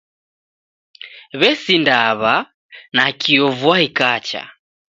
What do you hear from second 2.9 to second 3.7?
nakio